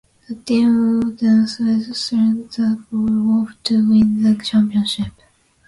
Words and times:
The 0.27 0.33
team 0.33 1.15
then 1.17 1.45
swept 1.45 1.83
through 1.85 2.47
the 2.47 2.83
playoffs 2.91 3.53
to 3.65 3.87
win 3.87 4.23
the 4.23 4.33
championship. 4.43 5.11